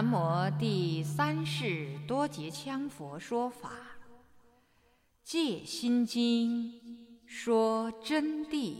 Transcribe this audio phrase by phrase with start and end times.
[0.00, 3.72] 南无第三世多杰羌佛说法，
[5.24, 6.70] 《戒心经》
[7.26, 8.76] 说真谛。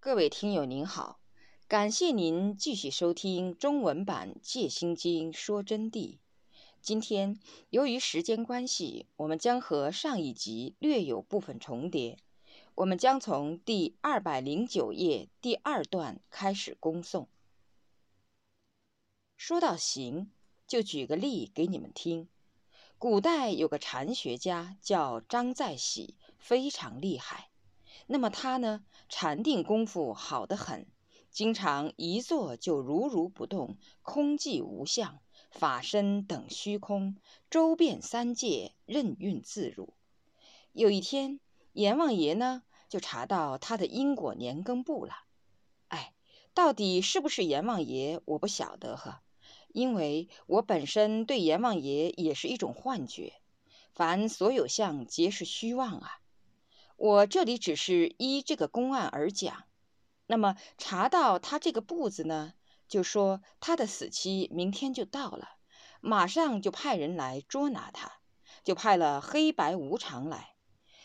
[0.00, 1.20] 各位听友您好，
[1.68, 6.16] 感谢您继续收听中文版《戒心经》说真谛。
[6.80, 7.38] 今天
[7.68, 12.16] 由于时间关系，我们将和上一集略有部分重叠。
[12.76, 17.26] 我们将从第二百零九页第二段开始恭诵。
[19.36, 20.30] 说到行，
[20.66, 22.28] 就举个例给你们听。
[22.98, 27.50] 古代有个禅学家叫张在喜，非常厉害。
[28.06, 30.86] 那么他呢，禅定功夫好得很，
[31.30, 37.16] 经常一坐就如如不动，空寂无相，法身等虚空，
[37.50, 39.92] 周遍三界，任运自如。
[40.72, 41.40] 有一天，
[41.72, 42.62] 阎王爷呢？
[42.88, 45.12] 就查到他的因果年庚簿了，
[45.88, 46.14] 哎，
[46.54, 49.20] 到底是不是阎王爷，我不晓得呵，
[49.76, 53.34] 因为我本身对阎王爷也是一种幻觉，
[53.92, 56.20] 凡所有相皆是虚妄啊。
[56.96, 59.64] 我这里只是依这个公案而讲。
[60.26, 62.54] 那么查到他这个簿子呢，
[62.88, 65.46] 就说他的死期明天就到了，
[66.00, 68.12] 马上就派人来捉拿他，
[68.64, 70.54] 就派了黑白无常来。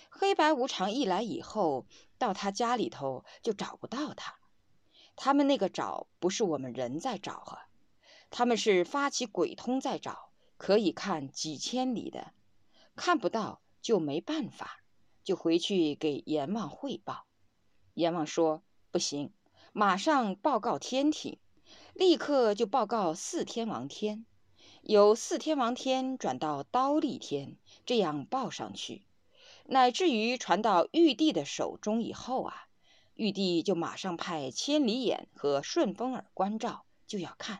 [0.10, 4.36] 黑白无常一来以后，到他家里头就找不到他。
[5.18, 7.68] 他们那个找不是我们人在找啊，
[8.32, 12.32] 他们是发起鬼通在找，可以看几千里的，
[12.96, 14.82] 看不到就没办法，
[15.24, 17.26] 就回去给阎王汇报。
[17.94, 19.34] 阎王说不行，
[19.74, 21.40] 马上报告天庭，
[21.94, 24.26] 立刻就报告四天王天，
[24.82, 29.06] 由四天王天转到刀立天，这样报上去。
[29.66, 32.68] 乃至于传到玉帝的手中以后啊，
[33.14, 37.60] 玉帝就马上派千里眼和顺风耳关照，就要看。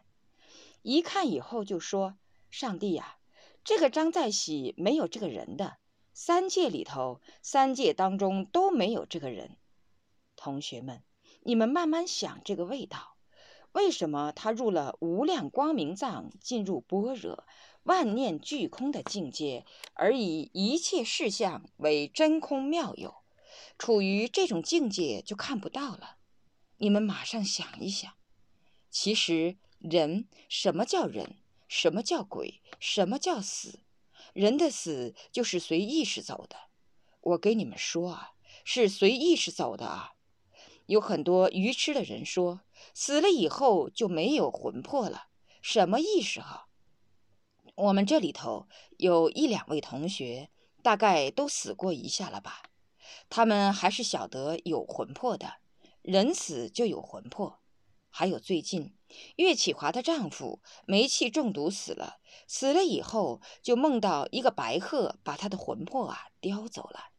[0.82, 2.18] 一看以后就说
[2.50, 3.18] ：“上帝呀，
[3.64, 5.78] 这个张在喜没有这个人的，
[6.14, 9.58] 三界里头，三界当中都没有这个人。
[10.36, 11.04] 同学们，
[11.44, 13.16] 你们慢慢想这个味道，
[13.72, 17.46] 为什么他入了无量光明藏，进入般若？”
[17.84, 19.66] 万念俱空的境界，
[19.96, 23.24] 而以一切事相为真空妙有，
[23.80, 26.18] 处于这种境界就看不到了。
[26.78, 28.14] 你们马上想一想，
[28.92, 31.38] 其实人什么叫人？
[31.68, 32.62] 什么叫鬼？
[32.80, 33.80] 什么叫死？
[34.34, 36.56] 人的死就是随意识走的。
[37.22, 38.34] 我给你们说啊，
[38.64, 40.14] 是随意识走的啊。
[40.86, 42.62] 有很多愚痴的人说，
[42.94, 45.28] 死了以后就没有魂魄了，
[45.62, 46.68] 什么意识哈？
[47.76, 48.68] 我们这里头
[48.98, 50.50] 有一两位同学，
[50.84, 52.64] 大概都死过一下了吧？
[53.30, 55.56] 他们还是晓得有魂魄的，
[56.02, 57.60] 人死就有魂魄。
[58.10, 58.94] 还有最近，
[59.36, 62.18] 岳启华的丈夫煤气中毒死了，
[62.48, 67.12] 死了以后就梦到一个白鹤把他的魂魄啊叼走了。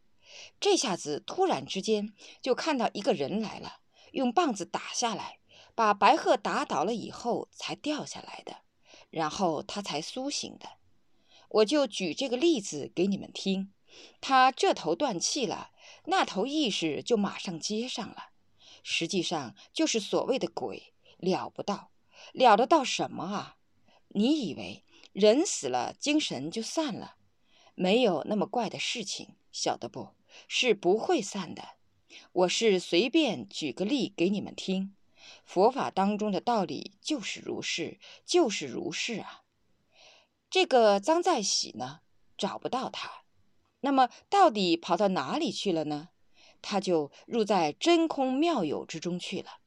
[0.59, 3.81] 这下子突然之间就看到一个人来了，
[4.13, 5.39] 用棒子打下来，
[5.75, 8.63] 把白鹤打倒了以后才掉下来的。
[9.11, 10.79] 然后他才苏醒的，
[11.49, 13.73] 我就举这个例子给你们听。
[14.23, 15.71] 他这头断气了，
[16.07, 18.31] 那头意识就马上接上了。
[18.83, 20.92] 实际上就是所谓的鬼
[21.23, 21.93] 了不到，
[22.33, 23.57] 了得到什么啊？
[24.09, 27.15] 你以为人死了精神就散了？
[27.77, 30.17] 没有那么怪的事情，晓得不？
[30.49, 31.77] 是不会散的。
[32.33, 34.97] 我是随便举个例给你们听。
[35.45, 39.43] 佛法当中的道理就是如是，就是如是啊。
[40.51, 42.01] 这个张在喜呢，
[42.37, 43.23] 找不到他，
[43.81, 46.09] 那么到底跑到哪里去了呢？
[46.61, 49.62] 他就入在真空妙有之中去了，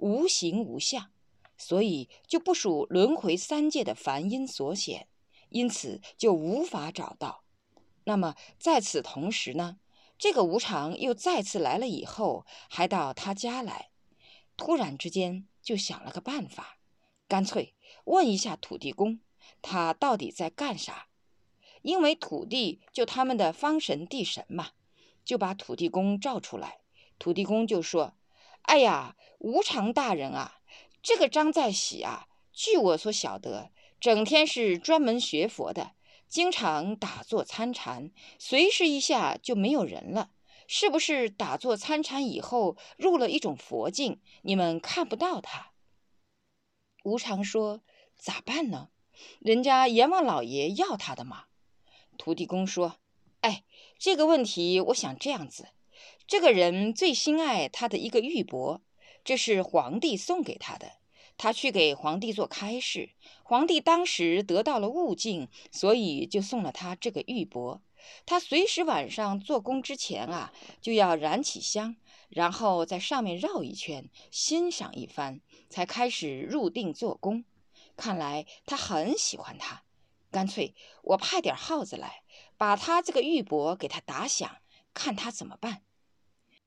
[0.00, 1.10] 无形无相，
[1.56, 5.06] 所以就不属轮回三界的凡因所显，
[5.50, 7.44] 因此就无法找到。
[8.04, 9.78] 那么在此同时呢，
[10.18, 13.90] 这个无常又再次来了以后，还到他家来。
[14.56, 16.78] 突然之间就想了个办法，
[17.28, 17.74] 干脆
[18.04, 19.20] 问一下土地公，
[19.62, 21.06] 他到底在干啥？
[21.82, 24.72] 因为土地就他们的方神地神嘛，
[25.24, 26.80] 就把土地公召出来。
[27.18, 28.14] 土地公就说
[28.62, 30.60] ：“哎呀，无常大人啊，
[31.02, 33.70] 这个张在喜啊，据我所晓得，
[34.00, 35.92] 整天是专门学佛的，
[36.28, 40.30] 经常打坐参禅，随时一下就没有人了。”
[40.72, 44.20] 是不是打坐参禅以后入了一种佛境？
[44.42, 45.72] 你们看不到他。
[47.02, 47.80] 无常说
[48.16, 48.90] ：“咋办呢？
[49.40, 51.46] 人家阎王老爷要他的嘛。”
[52.16, 53.00] 土地公说
[53.42, 53.64] ：“哎，
[53.98, 55.70] 这个问题我想这样子，
[56.30, 58.78] 这个人最心爱他的一个玉帛，
[59.24, 60.92] 这是皇帝送给他的，
[61.36, 63.10] 他去给皇帝做开示，
[63.42, 67.80] 皇帝当时得到了悟境，所以就送了他这个玉帛。
[68.26, 71.96] 他随时晚上做工之前啊，就要燃起香，
[72.28, 77.44] 然后在上面绕一圈，欣赏一番，才开始入定做工。
[77.96, 79.82] 看来他很喜欢他，
[80.30, 82.22] 干脆我派点耗子来，
[82.56, 84.58] 把他这个玉帛给他打响，
[84.94, 85.82] 看他怎么办。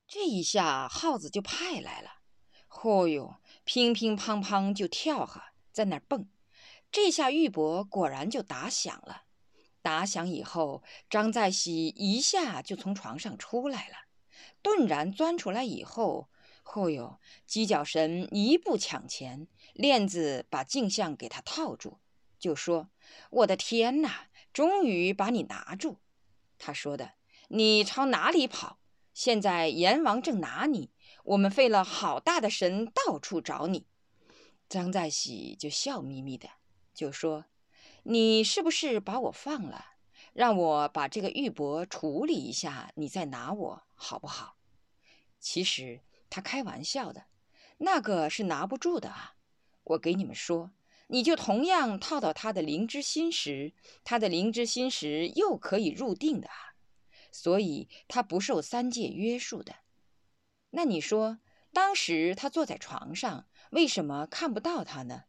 [0.08, 2.22] 这一下耗子就派来了，
[2.70, 3.38] 嚯哟！
[3.64, 6.30] 乒乒乓乓就跳哈，在那儿蹦。
[6.92, 9.24] 这下玉帛果然就打响了。
[9.82, 13.96] 打响以后，张在喜一下就从床上出来了。
[14.62, 16.30] 顿然钻出来以后，
[16.64, 17.20] 嚯哟！
[17.48, 22.00] 鸡脚神一步抢前，链子把镜像给他套住，
[22.38, 22.90] 就说
[23.32, 25.98] ：“我的天哪，终于把你拿住！”
[26.60, 27.14] 他说的
[27.50, 28.78] ：“你朝哪里跑？
[29.14, 30.92] 现在阎王正拿你。”
[31.24, 33.88] 我们费了好大的神，到处找你。
[34.68, 36.50] 张在喜就笑眯眯的，
[36.94, 37.46] 就说
[38.04, 39.86] ：“你是不是把我放了，
[40.34, 44.58] 让我把这个玉帛处理一下，你再拿我好不好？”
[45.40, 47.28] 其实他开玩笑的，
[47.78, 49.36] 那个是拿不住的啊。
[49.86, 50.72] 我给你们说，
[51.08, 53.72] 你就同样套到他的灵芝心石，
[54.04, 56.73] 他的灵芝心石又可以入定的啊，
[57.34, 59.76] 所以他不受三界约束的。
[60.70, 61.40] 那你说，
[61.74, 65.24] 当时他坐在床上，为什么看不到他呢？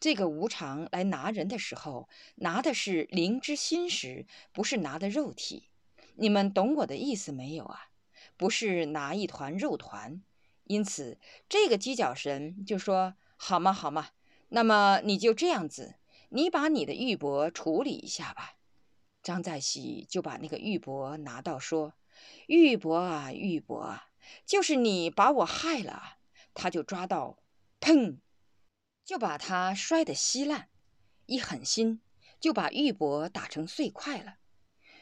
[0.00, 5.68] 这个无常来拿人的时候，拿的是灵之心识，不是拿的肉体。
[6.16, 7.90] 你们懂我的意思没有啊？
[8.36, 10.22] 不是拿一团肉团。
[10.64, 11.18] 因此，
[11.48, 14.10] 这个犄角神就说：“好嘛，好嘛，
[14.50, 15.96] 那么你就这样子，
[16.28, 18.56] 你把你的玉帛处理一下吧。”
[19.22, 21.94] 张在喜就把那个玉帛拿到，说
[22.48, 24.06] ：“玉帛啊，玉帛啊。”
[24.46, 26.18] 就是你把我害了，
[26.54, 27.38] 他就抓到，
[27.80, 28.18] 砰，
[29.04, 30.68] 就把他摔得稀烂，
[31.26, 32.02] 一狠心
[32.38, 34.36] 就把玉帛打成碎块了。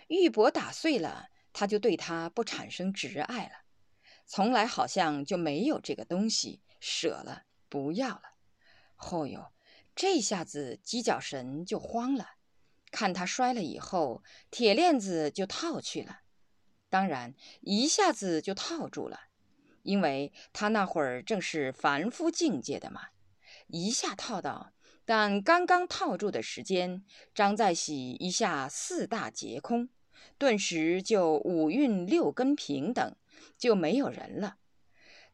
[0.06, 3.64] 玉帛打碎了，他就对他不产生执爱了，
[4.24, 8.22] 从来好像就没有这个东西，舍了，不要了。
[8.96, 9.52] 嚯哟，
[9.94, 12.37] 这下子犄角神就慌了，
[12.90, 16.20] 看他摔了以后，铁链子就套去了。
[16.90, 19.20] 当然，一下子就套住了，
[19.82, 23.08] 因为他那会儿正是凡夫境界的嘛，
[23.66, 24.72] 一下套到。
[25.04, 27.02] 但刚刚套住的时间，
[27.34, 29.88] 张在喜一下四大皆空，
[30.36, 33.16] 顿时就五蕴六根平等，
[33.56, 34.56] 就没有人了。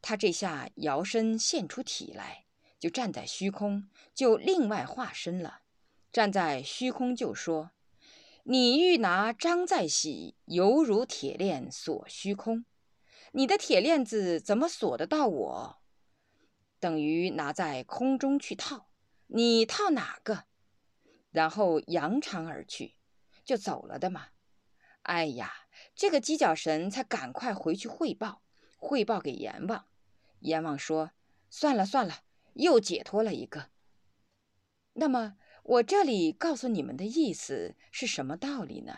[0.00, 2.44] 他这下摇身现出体来，
[2.78, 5.62] 就站在虚空，就另外化身了，
[6.14, 7.72] 站在虚空就说。
[8.44, 12.64] 你欲拿张在喜，犹如铁链锁虚空。
[13.32, 15.82] 你的铁链子怎么锁得到我？
[16.78, 18.86] 等于拿在空中去套，
[19.26, 20.44] 你套哪个？
[21.32, 22.94] 然后扬长而去，
[23.44, 24.28] 就走了的嘛。
[25.02, 25.52] 哎呀，
[25.96, 28.40] 这个犄角神才赶快回去汇报，
[28.76, 29.86] 汇报给阎王。
[30.38, 31.10] 阎王说
[31.50, 32.20] ：“算了算了，
[32.52, 33.70] 又解脱了一个。”
[34.94, 35.38] 那么。
[35.64, 38.94] 我这里告诉你们的意思是什么道理呢？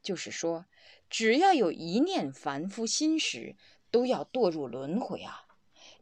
[0.00, 0.66] 就是说，
[1.10, 3.56] 只要有一念凡夫心识，
[3.90, 5.46] 都要堕入轮回啊！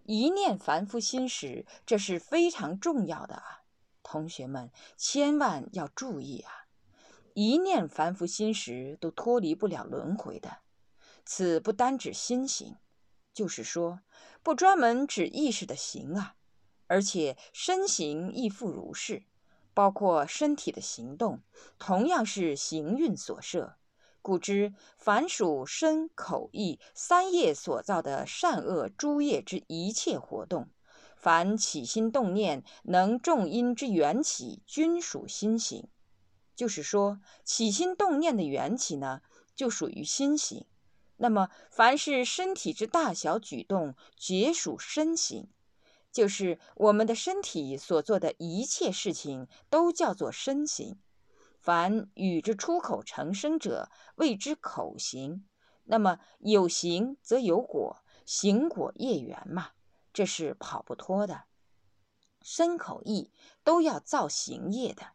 [0.02, 3.62] 一念凡夫心识，这是非常重要的啊！
[4.02, 6.66] 同学们千万要注意啊！
[7.32, 10.58] 一念凡夫心识都脱离不了轮回的。
[11.24, 12.76] 此不单指心行，
[13.32, 14.00] 就是说，
[14.42, 16.36] 不专门指意识的行啊，
[16.88, 19.22] 而且身行亦复如是。
[19.74, 21.42] 包括身体的行动，
[21.78, 23.76] 同样是行运所摄。
[24.22, 30.70] 故知凡属身、口、意三业所造的善恶诸业之一切活动，
[31.18, 35.88] 凡起心动念能重因之缘起，均属心行。
[36.56, 39.20] 就是说，起心动念的缘起呢，
[39.54, 40.64] 就属于心行。
[41.16, 45.48] 那么，凡是身体之大小举动，皆属身行。
[46.14, 51.00] 就是我们的身体所做的一切事情，都叫做身行。
[51.60, 55.44] 凡与之出口成声者，谓之口行。
[55.86, 59.70] 那么有行则有果，行果业缘嘛，
[60.12, 61.46] 这是跑不脱的。
[62.42, 63.32] 身口意
[63.64, 65.14] 都要造行业的，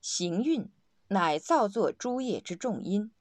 [0.00, 0.68] 行运
[1.08, 3.12] 乃造作诸业之重因。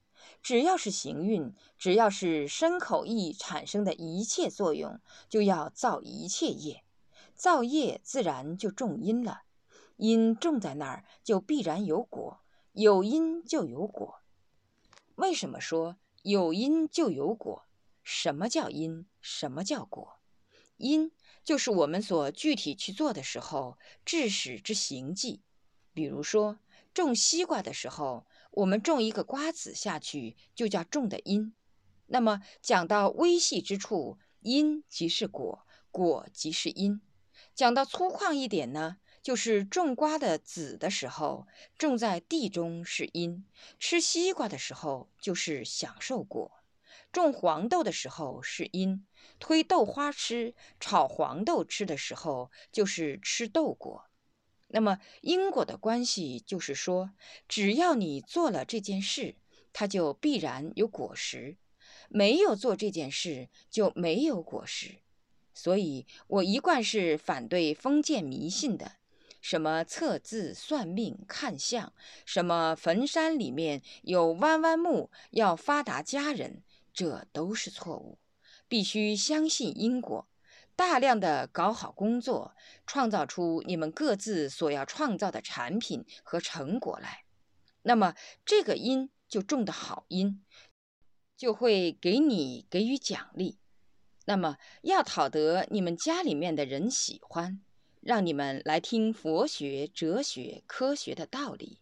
[0.42, 6.83] 只要是行运，只要是身口意产生的一切作用，就要造一切业。
[7.44, 9.42] 造业自然就种因了，
[9.98, 12.40] 因种在那儿就必然有果，
[12.72, 14.22] 有因就有果。
[15.16, 17.66] 为什么说有因就有果？
[18.02, 19.06] 什么叫因？
[19.20, 20.22] 什么叫果？
[20.78, 21.12] 因
[21.44, 25.42] 就是我们所具体去做的时候致使之行迹。
[25.94, 26.60] 比如说，
[26.94, 31.54] 种西瓜的时候，我们种一个瓜子下去，就叫种的因。
[32.06, 37.02] 那么讲到微细之处，因即是果，果即是因。
[37.56, 41.46] 讲到粗犷一点呢，就是种瓜的籽的时候，
[41.78, 43.44] 种在地中是因；
[43.80, 46.50] 吃西瓜的时候，就是享受果；
[47.12, 49.06] 种黄豆的时候是因；
[49.40, 54.06] 推豆花吃、炒黄豆吃的时候，就是吃豆果。
[54.70, 57.12] 那么因果的关系就是说，
[57.48, 59.36] 只要你做了这件事，
[59.72, 61.58] 它就必然有果实；
[62.10, 65.03] 没有做这件事，就没有果实。
[65.54, 68.94] 所以我一贯是反对封建迷信的，
[69.40, 71.94] 什么测字算命看相，
[72.26, 78.18] 什么坟山里面有弯弯木要发达家人，这都是错误。
[78.68, 80.28] 必须相信因果，
[80.76, 82.56] 大量的搞好工作，
[82.88, 87.26] 创造出你们各自所要创造的产品和成果来。
[87.84, 90.44] 那么这个因就种的好因，
[91.38, 93.60] 就会给你给予奖励。
[94.26, 97.60] 那么，要讨得你们家里面的人喜欢，
[98.00, 101.80] 让你们来听佛学、哲学、科学的道理，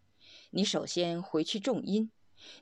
[0.49, 2.09] 你首先回去种因，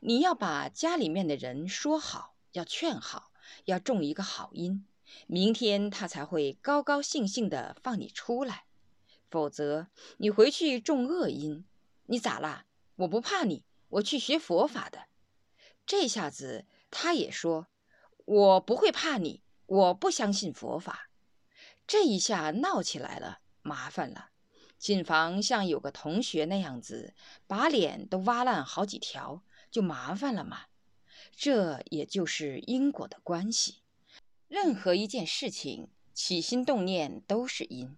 [0.01, 3.31] 你要把家里面的人说好，要劝好，
[3.65, 4.85] 要种一个好因，
[5.27, 8.65] 明天他才会高高兴兴的放你出来。
[9.29, 11.63] 否则，你回去种恶因，
[12.07, 12.65] 你咋啦？
[12.97, 15.05] 我不怕你，我去学佛法的。
[15.85, 17.67] 这下子，他也说，
[18.25, 19.41] 我不会怕你。
[19.69, 21.11] 我不相信佛法，
[21.85, 24.31] 这一下闹起来了，麻烦了。
[24.79, 27.13] 谨防像有个同学那样子，
[27.45, 30.61] 把脸都挖烂好几条，就麻烦了嘛。
[31.35, 33.83] 这也就是因果的关系。
[34.47, 37.95] 任何一件事情起心动念都是因。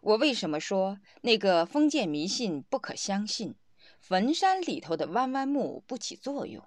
[0.00, 3.54] 我为什么说那个封建迷信不可相信？
[3.98, 6.64] 坟山里头的弯弯木不起作用。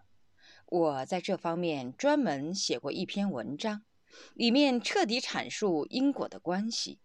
[0.67, 3.81] 我在这方面专门写过一篇文章。
[4.34, 7.00] 里面彻底阐述因果的关系，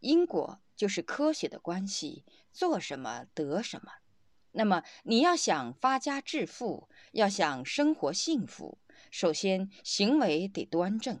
[0.00, 3.92] 因果就是科学的关系，做什么得什么。
[4.52, 8.78] 那么你要想发家致富，要想生活幸福，
[9.10, 11.20] 首先行为得端正，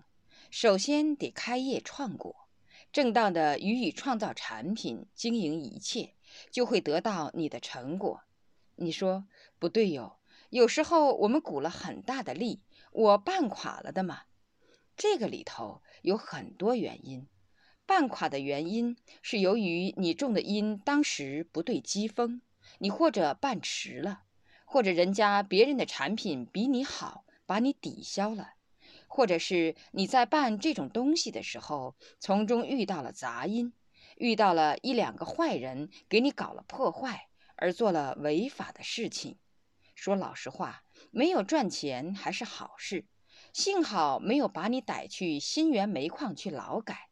[0.50, 2.48] 首先得开业创果，
[2.92, 6.14] 正当的予以创造产品，经营一切，
[6.50, 8.22] 就会得到你的成果。
[8.76, 9.26] 你说
[9.58, 10.18] 不对哟？
[10.50, 14.24] 有时候我们鼓了很大的力，我办垮了的嘛。
[15.02, 17.26] 这个里头有很多原因，
[17.86, 22.40] 办垮的原因是由于你种的因当时不对机风，
[22.78, 24.22] 你或者办迟了，
[24.64, 28.50] 或者人家别人的产品比你好，把你抵消了，
[29.08, 33.72] 或者是你在办这种东西的时候，从中遇到了杂音，
[34.18, 39.36] 遇到了一两个坏人给你搞了破坏，而做了违法的事情。
[39.96, 43.06] 说老实话，没有赚钱还是好事。
[43.52, 47.10] 幸好没有把你逮去新源煤矿去劳改。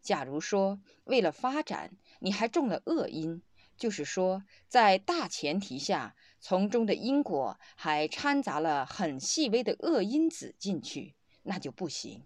[0.00, 3.42] 假如说为了发展，你还种了恶因，
[3.76, 12.24] 就是说在大前提下，从中的因果还掺杂了很细微的恶因子进去，那就不行。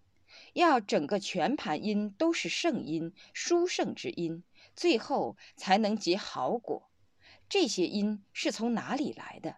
[0.52, 4.44] 要整个全盘因都是圣因、殊胜之因，
[4.76, 6.88] 最后才能结好果。
[7.48, 9.56] 这些因是从哪里来的？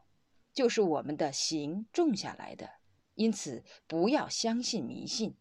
[0.55, 2.80] 就是我们的行种下来的。
[3.21, 5.37] 因此，不要相信迷信。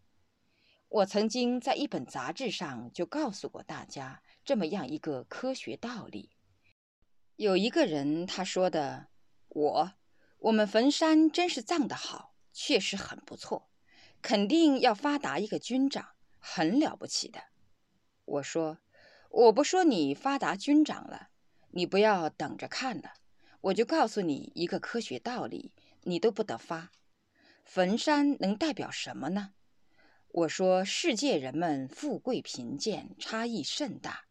[0.89, 6.31] 我曾经在一本杂志上就告诉过大家这么样一个科学道理。
[7.38, 9.07] 有一个人他说的
[9.48, 9.93] ：“我，
[10.39, 13.69] 我们坟山真是葬得好，确实很不错，
[14.21, 17.43] 肯定要发达一个军长，很了不起的。”
[18.25, 18.79] 我说
[19.31, 21.29] ：“我不说你发达军长了，
[21.69, 23.13] 你不要等着看了，
[23.62, 25.71] 我就告诉你一个科学道理，
[26.03, 26.91] 你都不得发。”
[27.69, 29.53] 坟山能代表什么呢？
[30.29, 34.25] 我说，世界人们富贵贫贱差异甚大，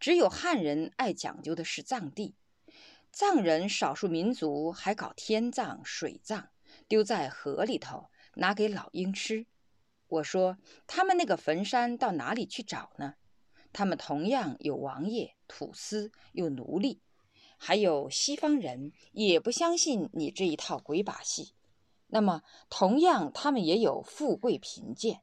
[0.00, 2.34] 只有汉人爱讲究的是葬地，
[3.12, 6.48] 藏人少数民族还搞天葬、水葬，
[6.88, 9.44] 丢在河里头拿给老鹰吃。
[10.06, 13.16] 我说，他们那个坟山到哪里去找呢？
[13.70, 17.02] 他们同样有王爷、土司，有奴隶，
[17.58, 21.52] 还有西方人也不相信你这一套鬼把戏。
[22.08, 25.22] 那么，同样，他们也有富贵贫贱，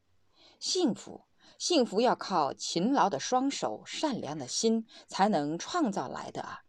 [0.60, 1.26] 幸福，
[1.58, 6.62] 幸福要靠勤劳的双手、善良的心才能创造来的啊！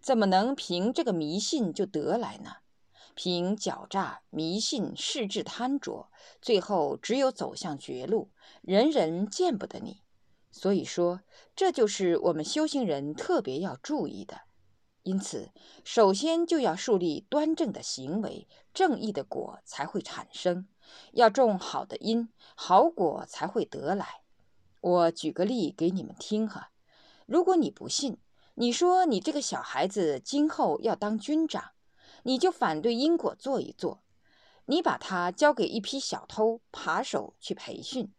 [0.00, 2.56] 怎么能凭这个迷信就得来呢？
[3.14, 8.30] 凭狡诈、迷信、恃志贪着，最后只有走向绝路，
[8.60, 10.02] 人人见不得你。
[10.52, 11.22] 所以说，
[11.54, 14.42] 这就是我们修行人特别要注意的。
[15.06, 15.50] 因此，
[15.84, 20.66] 首先就要树立端正的行为，正义的果才会产生。
[21.12, 24.22] 要种好的因，好果才会得来。
[24.80, 26.72] 我举个例给你们听哈。
[27.24, 28.18] 如果你不信，
[28.54, 31.70] 你说你这个小孩子今后要当军长，
[32.24, 34.02] 你就反对因果做一做。
[34.64, 38.12] 你把他交给一批小偷扒手去培训，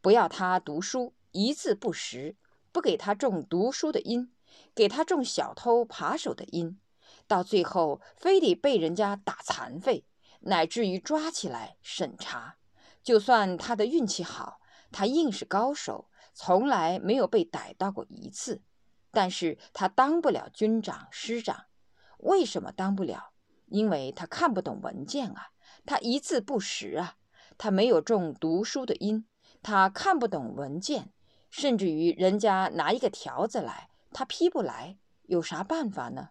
[0.00, 1.12] 不要他读书。
[1.32, 2.34] 一字不识，
[2.72, 4.32] 不给他种读书的因，
[4.74, 6.78] 给他种小偷扒手的因，
[7.26, 10.04] 到最后非得被人家打残废，
[10.40, 12.56] 乃至于抓起来审查。
[13.02, 14.60] 就算他的运气好，
[14.92, 18.62] 他硬是高手，从来没有被逮到过一次，
[19.10, 21.66] 但是他当不了军长、师长。
[22.18, 23.32] 为什么当不了？
[23.66, 25.50] 因为他看不懂文件啊，
[25.86, 27.16] 他一字不识啊，
[27.56, 29.26] 他没有种读书的因，
[29.62, 31.12] 他看不懂文件。
[31.48, 36.30] 甚至于人家拿一个条子来，他批不来，有啥办法呢？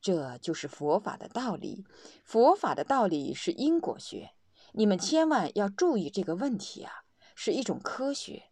[0.00, 1.84] 这就是佛法的道理。
[2.24, 4.30] 佛法的道理是因果学，
[4.72, 8.44] 你们千万要注意这个问题啊，是一种科学。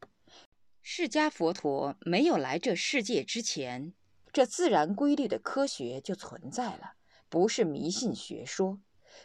[0.82, 3.94] 释迦佛陀没有来这世界之前，
[4.32, 6.92] 这自然规律的科学就存在了，
[7.28, 8.78] 不是迷信学说，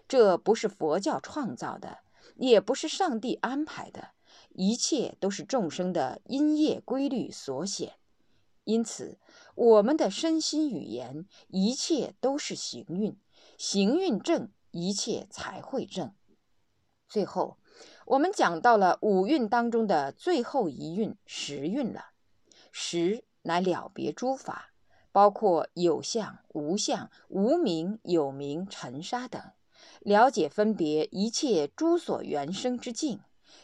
[0.08, 2.00] 这不是佛教创造的，
[2.36, 4.12] 也不是上帝安排的。
[4.50, 7.94] 一切都是众生的因业规律所显，
[8.64, 9.20] 因此
[9.56, 13.18] 我们的身心语言，一切都是行运，
[13.58, 16.14] 行运正，一切才会正。
[17.08, 17.58] 最后，
[18.08, 22.08] 我们讲到了五运当中的最后一运时运了。
[22.72, 24.74] 时乃了别诸法，
[25.12, 29.40] 包括有相、无相、无名、有名、尘沙等，
[30.00, 33.20] 了解分别一切诸所缘生之境。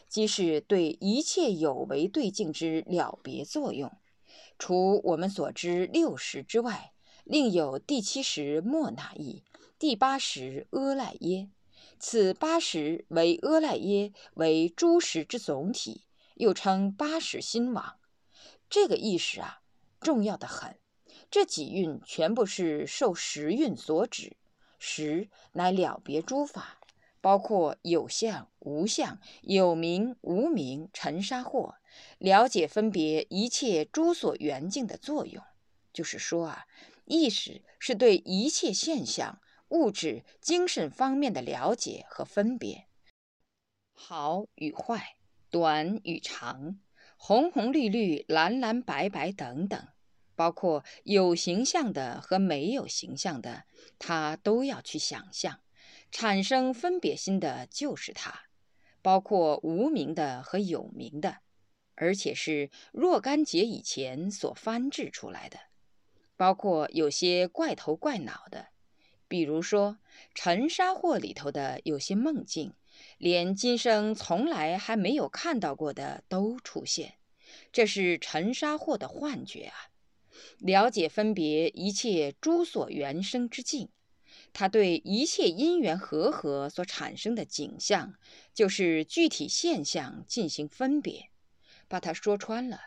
[0.06, 3.90] 即是对一切有为对境之了别作用，
[4.60, 6.92] 除我们所知六识之外，
[7.24, 9.42] 另有第七识莫那意，
[9.78, 11.48] 第八识阿赖耶。
[11.98, 17.96] 此八识为阿赖耶为诸识之总体，又称八识心王。
[18.68, 19.62] 这个意识啊，
[19.98, 20.78] 重要的很。
[21.30, 24.36] 这几蕴全部是受时运所指，
[24.78, 26.76] 时乃了别诸法。
[27.22, 31.74] 包括有相、无相、有名、无名、尘沙惑，
[32.18, 35.42] 了解分别一切诸所缘境的作用。
[35.92, 36.66] 就是说啊，
[37.04, 42.86] 意识是对一切现象、物质、精神方面的了解和分别，
[43.92, 45.16] 好与坏、
[45.50, 46.78] 短与长、
[47.16, 49.88] 红红绿绿、蓝蓝白白等等，
[50.36, 53.64] 包括有形象的和没有形象的，
[53.98, 55.60] 他都要去想象。
[56.12, 58.46] 产生分别心的就是它，
[59.00, 61.38] 包括无名的和有名的，
[62.00, 65.58] 而且是若干劫以前所翻制出来的，
[66.34, 68.68] 包括有些怪头怪脑的，
[69.28, 69.98] 比如说
[70.34, 72.72] 尘沙惑里头的有些梦境，
[73.18, 77.16] 连今生从来还没有看到过的都出现，
[77.70, 79.92] 这是尘沙惑的幻觉啊！
[80.58, 83.90] 了解分别一切诸所缘生之境。
[84.54, 88.14] 他对一切因缘和合所产生的景象，
[88.54, 91.29] 就是具体现象进行分别，
[91.90, 92.78] 把它说穿了，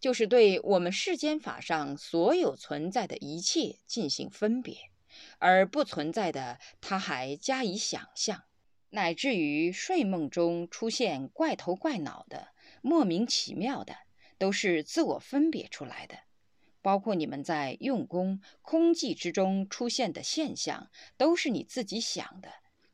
[0.00, 4.74] 就是对我们世间法上所有存在的一切进行分别，
[5.38, 8.44] 而不存在的他还加以想象，
[8.88, 12.48] 乃至于睡梦中出现怪头怪脑的、
[12.80, 13.94] 莫名其妙的，
[14.38, 16.16] 都是自我分别出来的。
[16.80, 22.48] 包括你们在用功空寂之中出现的现象，都是你自己想的，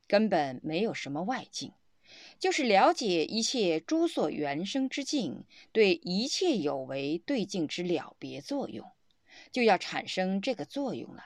[0.08, 1.72] 根本没有什么外境。
[2.42, 8.90] 就是了解一切诸所缘生之境，对一切有为对境之了别作用，
[9.52, 11.22] 就要产生这个作用了。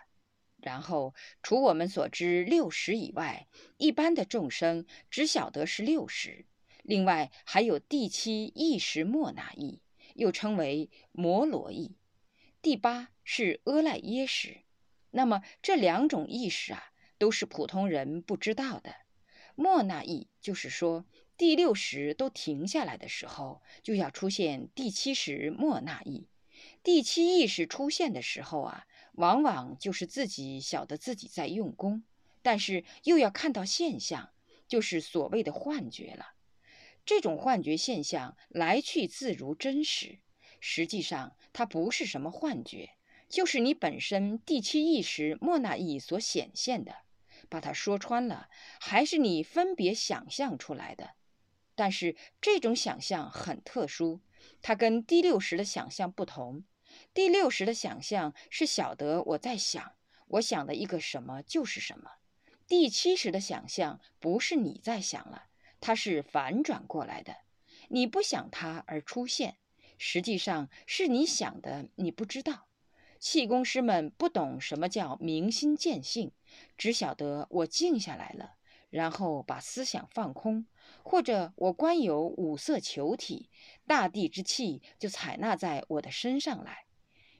[0.59, 3.49] 然后，除我们所知六识以外，
[3.79, 6.45] 一般的众生只晓得是六识，
[6.83, 9.81] 另外还有第七意识莫那意，
[10.17, 11.97] 又称为摩罗意。
[12.61, 14.59] 第八是阿赖耶识，
[15.13, 19.06] 那么这两种意识啊，都是普通人不知道的。
[19.57, 21.05] 莫那意就是说，
[21.37, 26.29] 第六识都停下来的时候，就要出现第七识莫那意。
[26.83, 32.05] 第七意识出现的时候啊，往往就是自己晓得自己在用功，
[32.43, 34.31] 但是又要看到现象，
[34.69, 36.35] 就是所谓的幻觉了。
[37.05, 40.19] 这种幻觉现象来去自如真实。
[40.61, 42.91] 实际上，它不是什么幻觉，
[43.29, 46.97] 就是你本身第七意识莫那意所显现的，
[47.49, 48.49] 把它说穿了，
[48.81, 51.15] 还是你分别想象出来的。
[51.75, 54.21] 但是这种想象很特殊，
[54.63, 56.65] 它跟第六识的想象不同。
[57.13, 59.93] 第六识的想象是晓得我在想，
[60.29, 62.13] 我想的一个什么就是什么。
[62.67, 65.49] 第七识的想象不是你在想了，
[65.81, 67.37] 它是反转过来的。
[67.89, 69.59] 你不想它而出现，
[69.99, 72.67] 实际上是你想的，你不知道。
[73.19, 76.33] 气功师们不懂什么叫明心见性，
[76.77, 78.57] 只晓得我静下来了，
[78.91, 80.67] 然后把思想放空，
[81.03, 83.51] 或者我观有五色球体，
[83.87, 86.85] 大地之气就采纳在我的身上来。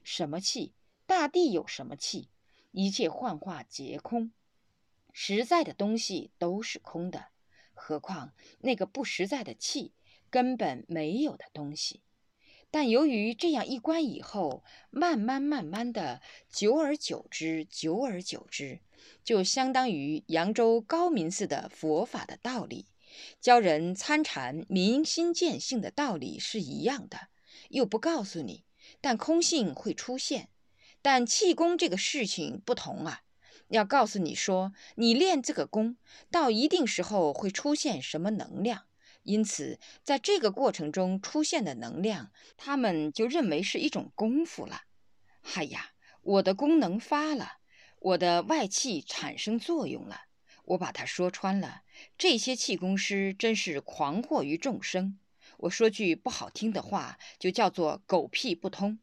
[0.03, 0.73] 什么气？
[1.05, 2.29] 大地有什么气？
[2.71, 4.31] 一切幻化皆空，
[5.13, 7.27] 实在的东西都是空的，
[7.73, 9.93] 何况那个不实在的气，
[10.29, 12.01] 根本没有的东西。
[12.69, 18.81] 但由于这样一关以后，慢慢慢慢的，久而久之，久而久之，
[19.23, 22.85] 就相当于扬州高明寺的佛法的道理，
[23.39, 27.29] 教人参禅明心见性的道理是一样的，
[27.69, 28.65] 又不告诉你，
[28.99, 30.49] 但空性会出现。
[31.01, 33.21] 但气功这个事情不同啊，
[33.69, 35.95] 要告诉你说，你练这个功
[36.29, 38.83] 到一定时候会出现什么能量。
[39.27, 44.83] 因此，在这个过程中出现的能量，他们就认为是一种功夫了。
[45.55, 47.57] 哎呀，我的功能发了，
[47.99, 50.21] 我的外气产生作用了。
[50.63, 51.81] 我把它说穿了，
[52.17, 55.19] 这些气功师真是狂惑于众生。
[55.57, 58.99] 我说句不好听的话，就叫做狗屁不通，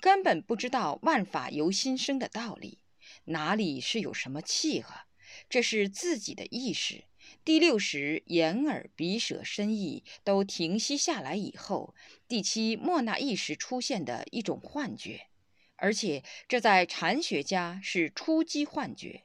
[0.00, 2.78] 根本不知道万法由心生的道理。
[3.26, 5.02] 哪里是有什么气和？
[5.50, 7.04] 这是自己的意识。
[7.46, 11.94] 第六识眼耳鼻舌身意都停息下来以后，
[12.26, 15.28] 第七莫那意识出现的一种幻觉，
[15.76, 19.22] 而且这在禅学家是初级幻觉。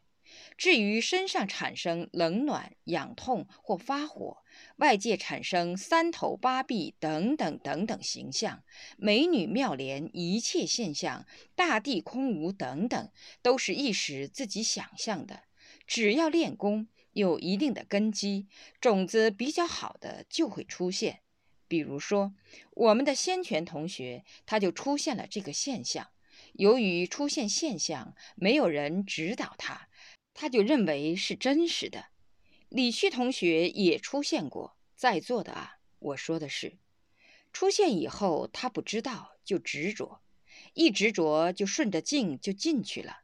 [0.55, 4.43] 至于身上产生冷暖、痒痛或发火，
[4.75, 8.63] 外界产生三头八臂等等等等形象，
[8.97, 15.45] 美女妙莲一切现象，大地空无等等，都是意识自己想象的。
[15.87, 16.87] 只要练功。
[17.13, 18.47] 有一定的根基，
[18.79, 21.21] 种子比较好的就会出现。
[21.67, 22.33] 比如说，
[22.71, 26.09] 我们的先权同学，他就出现了这个现象。
[26.53, 29.87] 由于出现现象，没有人指导他，
[30.33, 32.07] 他就认为是真实的。
[32.67, 36.77] 李旭同学也出现过，在座的啊，我说的是，
[37.53, 40.21] 出现以后他不知道，就执着，
[40.73, 43.21] 一执着就顺着境就进去了。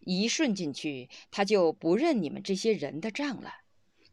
[0.00, 3.52] 一顺进去，他就不认你们这些人的账了，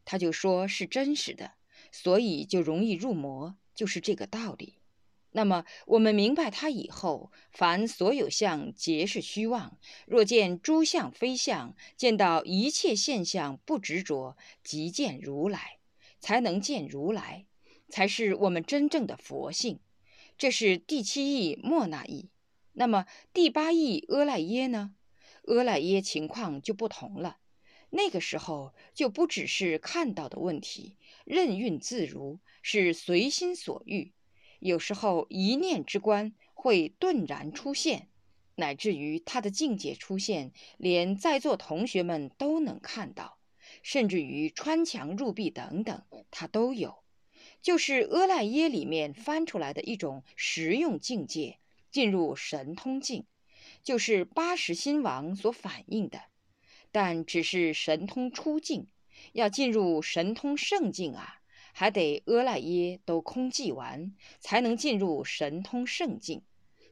[0.06, 1.54] 他就说是真实的，
[1.92, 4.76] 所以就容易入魔，就是这个道理。
[5.32, 15.78] 那么我们明白他以后，凡所有相皆是虚妄，若见诸相非相，见到一切现象不执着，即见如来，
[16.20, 17.46] 才能见如来，
[17.90, 19.80] 才是我们真正的佛性。
[20.38, 22.30] 这是第七义莫那义。
[22.74, 24.96] 那么第八义阿赖耶呢？
[25.48, 27.38] 阿赖耶情况就不同了，
[27.90, 34.12] 那个时候就不只是看到的问题，任运自如，是随心所欲。
[34.60, 38.10] 有时候一念之观会顿然出现，
[38.56, 43.38] 乃至于他的境界出现，连在座同学们都能看到，
[43.82, 47.04] 甚至于穿墙入壁等等，他都有。
[47.62, 53.26] 就是阿赖耶里面翻出来的一种实用境界，进入神通境。
[53.88, 56.24] 就是八十心王所反映的，
[56.92, 58.90] 但只是神通出境，
[59.32, 61.40] 要进入神通圣境啊，
[61.72, 66.44] 还得阿赖耶都空寂完，才能进入神通圣境。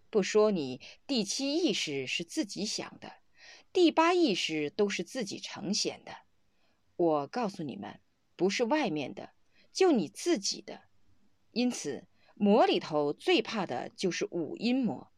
[0.09, 3.11] 不说你第七意识是自己想的，
[3.73, 6.19] 第八意识都是自己呈现的。
[6.95, 7.99] 我告诉你们，
[8.37, 9.31] 不是外面的，
[9.73, 10.83] 就你自己的。
[11.51, 15.11] 因此，魔里头最怕的就是五阴魔。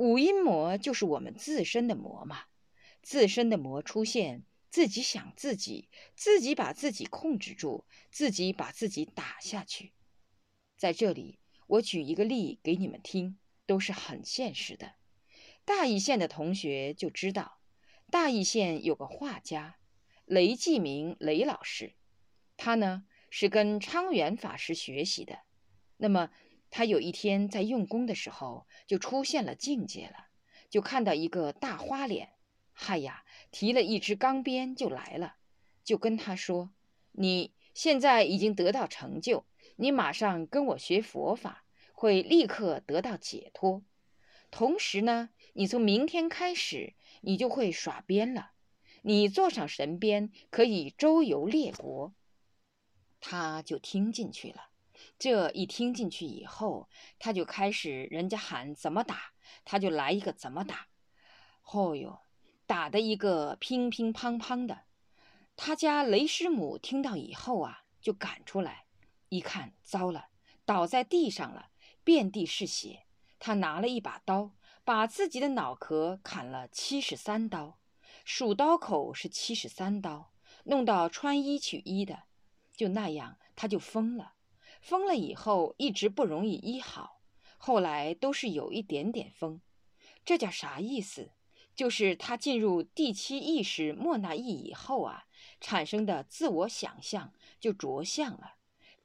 [0.00, 2.44] 五阴魔就是我们自身的魔嘛，
[3.02, 9.92] 自身的魔出现，自己想自己，自己把自己控制住，自己把自己打下去。
[10.78, 14.94] 在这里，我举一个例给你们听，都是很现实的。
[15.66, 17.60] 大邑县的同学就知道，
[18.10, 19.76] 大邑县有个画家
[20.24, 21.92] 雷继明雷老师，
[22.56, 25.40] 他呢是跟昌元法师学习的，
[25.98, 26.30] 那么。
[26.70, 30.28] 他有一天在用功的时候，就出现了境界了，
[30.68, 32.34] 就看到一个大花脸，
[32.72, 35.34] 嗨呀，提了一支钢鞭就来了，
[35.82, 36.70] 就跟他说
[37.12, 39.44] ：“你现在已经得到成就，
[39.76, 43.82] 你马上跟我学佛法，会立刻得到解脱。
[44.50, 48.52] 同时呢，你从明天开始，你就会耍鞭了。
[49.02, 52.14] 你坐上神鞭，可以周游列国。”
[53.20, 54.69] 他就听进去了。
[55.20, 59.34] 这一听进去以后，他就开始人家喊怎么打，
[59.66, 60.86] 他就来一个怎么打。
[61.70, 62.22] 哦哟，
[62.66, 64.84] 打的一个乒乒乓乓的。
[65.56, 68.86] 他家雷师母听到以后啊，就赶出来，
[69.28, 70.28] 一看糟了，
[70.64, 71.68] 倒在地上了，
[72.02, 73.04] 遍地是血。
[73.38, 74.52] 他拿了一把刀，
[74.84, 77.78] 把自己的脑壳砍了七十三刀，
[78.24, 80.32] 数刀口是七十三刀，
[80.64, 82.22] 弄到穿衣取衣的，
[82.74, 84.32] 就那样他就疯了。
[84.80, 87.20] 疯了以后一直不容易医好，
[87.56, 89.60] 后来都是有一点点疯。
[90.24, 91.30] 这叫啥意思？
[91.74, 95.26] 就是他进入第七意识莫那意以后啊。
[95.58, 98.54] 产生的自我想象就着相了，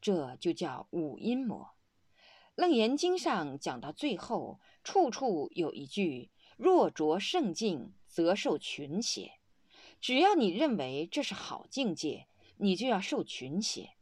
[0.01, 1.75] 这就叫五阴魔。
[2.55, 9.39] 楞严经上讲到最后，处处有一句“若着圣境，则受群邪”。
[10.01, 13.94] 只要你认为这是好境界，你就要受群邪。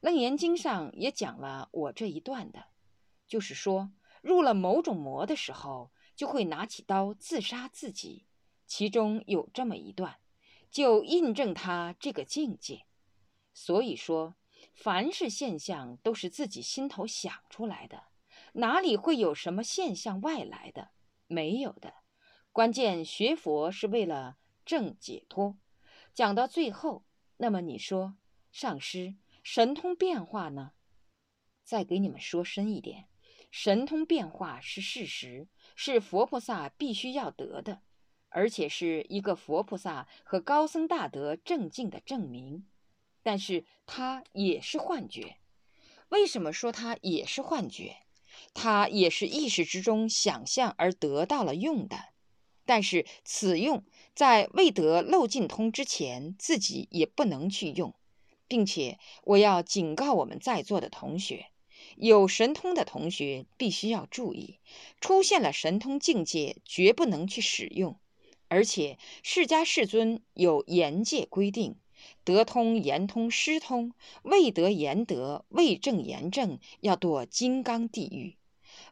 [0.00, 2.66] 楞严经上也讲了我这一段的，
[3.28, 8.26] 就是说入了某种魔的时候，就会拿起刀自杀自己。
[8.66, 10.16] 其中有这么一段。
[10.70, 12.86] 就印证他这个境界，
[13.52, 14.36] 所以说，
[14.72, 18.04] 凡是现象都是自己心头想出来的，
[18.52, 20.92] 哪里会有什么现象外来的？
[21.26, 21.94] 没有的。
[22.52, 25.58] 关键学佛是为了正解脱。
[26.14, 27.04] 讲到最后，
[27.38, 28.14] 那么你说，
[28.52, 30.72] 上师神通变化呢？
[31.64, 33.08] 再给你们说深一点，
[33.50, 37.82] 神通变化是事实，是佛菩萨必须要得的。
[38.32, 42.64] 而且是一个佛菩萨和高僧大德正境的证明，
[43.24, 45.38] 但是它也是幻觉。
[46.10, 47.96] 为什么说它也是幻觉？
[48.54, 51.96] 它也是意识之中想象而得到了用的，
[52.64, 57.92] 但是此用在未得漏尽通之前，自己也不能去用，
[58.50, 61.46] 并且我要警告我们在座的同学。
[61.96, 64.58] 有神通的同学必须要注意，
[65.00, 68.00] 出现了神通境界，绝不能去使用。
[68.48, 71.76] 而且释迦世尊有严戒规定：
[72.24, 73.92] 得通言通失通，
[74.24, 78.34] 未得言得，未正言正，要堕金刚地狱；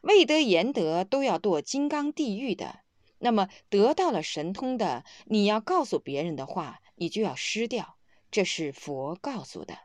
[0.01, 2.79] 未得言得，都要堕金刚地狱的。
[3.17, 7.97] 那么得到了神通的，你要告诉别人的话，你就要失掉。
[8.31, 9.79] 这是佛告诉的，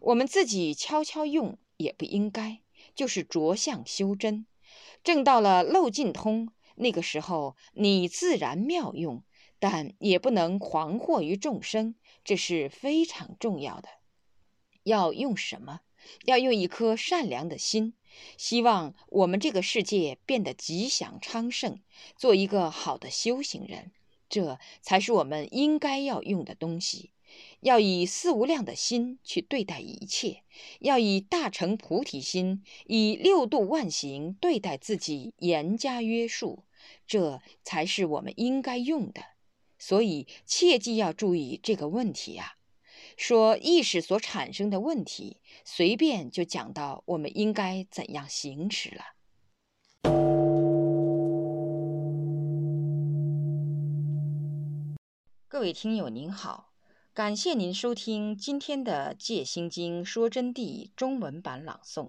[0.00, 2.60] 我们自己悄悄用也不应该，
[2.94, 4.46] 就是着相修真，
[5.02, 6.50] 正到了漏尽通。
[6.76, 9.24] 那个时候，你自然妙用，
[9.58, 13.88] 但也不能惶惑于众生，这是非常重要的。
[14.82, 15.80] 要用什么？
[16.26, 17.94] 要用一颗善良的心，
[18.36, 21.80] 希望我们这个世界变得吉祥昌盛，
[22.16, 23.92] 做一个好的修行人，
[24.28, 27.13] 这才是我们应该要用的东西。
[27.60, 30.42] 要以四无量的心去对待一切，
[30.80, 36.64] 要以大乘菩提心，以六度万行对待自己，严加约束，
[37.06, 39.22] 这才是我们应该用的。
[39.78, 42.54] 所以切记要注意这个问题啊！
[43.16, 49.04] 说意识所产生的问题，随便就讲到我们应该怎样行持了。
[55.46, 56.73] 各位听友您好。
[57.14, 62.08] 感谢您收听今天的《戒心经说真谛》中文版朗诵。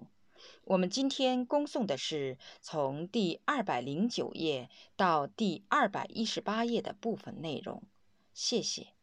[0.64, 7.84] 我们今天恭送的是从第二百零九页到第二百一十八页的部分内容。
[8.34, 8.95] 谢谢。